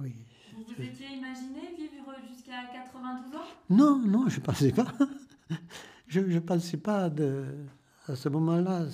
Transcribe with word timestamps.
Oui. 0.00 0.14
Vous 0.54 0.64
vous 0.64 0.82
étiez 0.82 1.06
imaginé 1.16 1.74
vivre 1.76 2.14
jusqu'à 2.28 2.66
92 2.72 3.36
ans? 3.36 3.44
Non, 3.70 3.98
non, 3.98 4.28
je 4.28 4.38
ne 4.38 4.44
pensais 4.44 4.72
pas. 4.72 4.92
je 6.06 6.20
ne 6.20 6.38
pensais 6.40 6.76
pas 6.76 7.10
de, 7.10 7.44
à 8.06 8.16
ce 8.16 8.28
moment-là. 8.28 8.86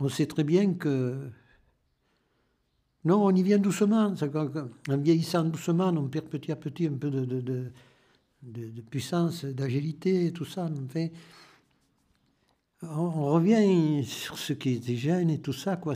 On 0.00 0.08
sait 0.08 0.26
très 0.26 0.44
bien 0.44 0.74
que. 0.74 1.30
Non, 3.04 3.24
on 3.24 3.34
y 3.34 3.42
vient 3.42 3.58
doucement. 3.58 4.12
En 4.88 4.98
vieillissant 4.98 5.44
doucement, 5.44 5.88
on 5.88 6.08
perd 6.08 6.26
petit 6.26 6.52
à 6.52 6.56
petit 6.56 6.86
un 6.86 6.94
peu 6.94 7.10
de, 7.10 7.24
de, 7.24 7.40
de, 7.40 7.72
de 8.42 8.80
puissance, 8.82 9.44
d'agilité, 9.44 10.32
tout 10.32 10.44
ça. 10.44 10.68
Enfin, 10.84 11.08
on, 12.82 13.32
revient 13.32 14.04
sur 14.04 14.38
ce 14.38 14.52
qui 14.52 14.74
était 14.74 14.96
jeune 14.96 15.30
et 15.30 15.40
tout 15.40 15.52
ça, 15.52 15.76
quoi. 15.76 15.94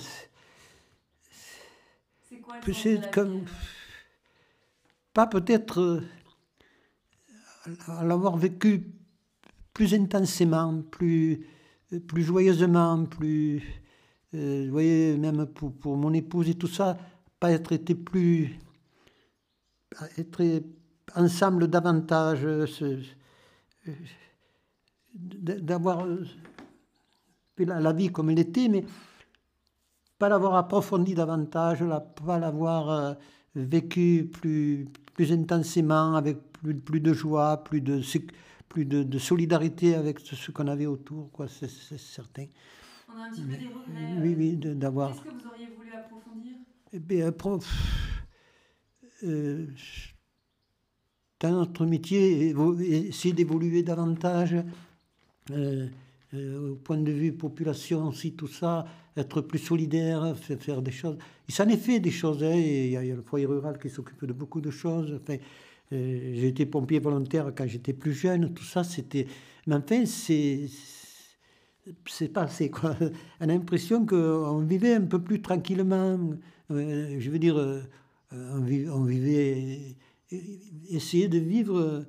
C'est 2.31 2.39
quoi 2.39 2.61
le 2.65 3.11
comme. 3.11 3.45
Pas 5.13 5.27
peut-être 5.27 5.81
euh, 5.81 6.01
à 7.89 8.05
l'avoir 8.05 8.37
vécu 8.37 8.87
plus 9.75 9.93
intensément, 9.95 10.81
plus, 10.83 11.45
plus 12.07 12.23
joyeusement, 12.23 13.05
plus. 13.07 13.61
Euh, 14.35 14.67
vous 14.67 14.71
voyez, 14.71 15.17
même 15.17 15.45
pour, 15.47 15.73
pour, 15.73 15.97
mon 15.97 16.13
épouse 16.13 16.49
et 16.49 16.55
tout 16.55 16.69
ça, 16.69 16.97
pas 17.41 17.51
être 17.51 17.73
été 17.73 17.97
plus. 17.97 18.57
être 20.17 20.63
ensemble 21.17 21.67
davantage. 21.67 22.45
Euh, 22.45 22.67
d'avoir 25.13 26.07
la, 27.59 27.93
vie 27.93 28.13
comme 28.13 28.31
elle 28.31 28.39
était, 28.39 28.69
mais 28.69 28.85
pas 30.21 30.29
l'avoir 30.29 30.55
approfondi 30.55 31.15
davantage, 31.15 31.83
la, 31.83 31.99
pas 31.99 32.39
l'avoir 32.39 32.91
euh, 32.91 33.15
vécu 33.57 34.29
plus, 34.31 34.87
plus 35.15 35.33
intensément, 35.33 36.15
avec 36.15 36.37
plus, 36.53 36.77
plus 36.77 37.01
de 37.01 37.15
joie, 37.15 37.65
plus 37.65 37.81
de, 37.81 38.03
plus 38.69 38.85
de, 38.85 39.19
solidarité 39.19 39.95
avec 39.95 40.21
ce 40.21 40.51
qu'on 40.53 40.69
avait 40.69 40.85
autour, 40.85 41.33
quoi, 41.33 41.49
c'est, 41.49 41.71
certain. 41.99 42.45
On 43.09 43.19
a 43.19 43.25
un 43.25 43.31
petit 43.31 43.41
peu 43.41 43.57
des 43.57 43.67
regrets. 43.67 44.21
Oui, 44.21 44.35
oui, 44.37 44.57
d'avoir. 44.57 45.15
Qu'est-ce 45.15 45.23
que 45.23 45.43
vous 45.43 45.49
auriez 45.49 45.69
voulu 45.75 45.91
approfondir? 45.95 46.53
Eh 46.93 46.99
bien, 46.99 47.33
prof, 47.33 47.67
euh, 49.25 49.69
dans 51.41 51.51
notre 51.53 51.87
métier, 51.87 52.55
essayer 53.09 53.33
d'évoluer 53.33 53.83
davantage. 53.83 54.55
Euh, 55.51 55.89
euh, 56.33 56.73
au 56.73 56.77
point 56.77 56.97
de 56.97 57.11
vue 57.11 57.33
population 57.33 58.07
aussi, 58.07 58.35
tout 58.35 58.47
ça, 58.47 58.87
être 59.17 59.41
plus 59.41 59.59
solidaire, 59.59 60.37
faire, 60.37 60.81
des 60.81 60.93
choses. 60.93 61.19
Il 61.49 61.55
s'en 61.55 61.67
est 61.69 61.77
fait 61.77 61.99
des 61.99 62.13
choses. 62.13 62.45
Hein, 62.45 62.55
il, 62.55 62.91
y 62.91 62.97
a, 62.97 63.03
le 63.03 63.23
foyer 63.23 63.47
rural 63.47 63.79
qui 63.81 63.91
s'occupe 63.91 64.25
de 64.25 64.33
beaucoup 64.33 64.61
de 64.61 64.71
choses. 64.71 65.19
Enfin, 65.21 65.39
euh, 65.93 66.33
j'ai 66.35 66.47
été 66.49 66.67
pompier 66.67 67.01
volontaire 67.01 67.53
quand 67.57 67.67
j'étais 67.67 67.93
plus 67.93 68.13
jeune, 68.13 68.55
tout 68.55 68.65
ça, 68.65 68.85
c'était. 68.85 69.27
Mais 69.67 69.75
enfin, 69.75 70.07
c'est. 70.07 70.67
C'est 72.07 72.29
passé, 72.29 72.71
quoi. 72.71 72.95
On 73.41 73.45
a 73.45 73.47
l'impression 73.47 74.07
qu'on 74.07 74.61
vivait 74.61 74.95
un 74.95 75.07
peu 75.07 75.21
plus 75.21 75.43
tranquillement. 75.43 76.19
Euh, 76.71 77.17
je 77.19 77.31
veux 77.31 77.41
dire, 77.41 77.57
on, 78.31 79.05
vivait. 79.05 79.97
Essayer 80.91 81.27
de 81.27 81.39
vivre 81.39 82.07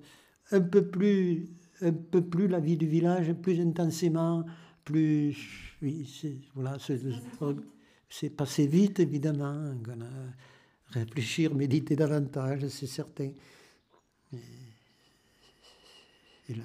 un 0.51 0.61
peu 0.61 0.85
plus 0.85 1.49
un 1.81 1.91
peu 1.91 2.21
plus 2.21 2.47
la 2.47 2.59
vie 2.59 2.77
du 2.77 2.87
village, 2.87 3.33
plus 3.33 3.59
intensément, 3.59 4.45
plus... 4.83 5.35
Oui, 5.81 6.07
c'est, 6.21 6.37
voilà, 6.53 6.77
c'est, 6.79 8.29
passé 8.29 8.65
euh, 8.65 8.69
vite, 8.69 8.99
évidemment. 8.99 9.73
On 9.87 10.01
a 10.01 10.99
réfléchir, 10.99 11.55
méditer 11.55 11.95
davantage, 11.95 12.67
c'est 12.67 12.87
certain. 12.87 13.31
La. 16.49 16.63